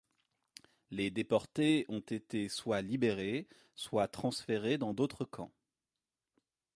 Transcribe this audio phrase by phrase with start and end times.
[0.89, 5.51] Les déportés ont été soit libérés soit transférés dans d'autres camps.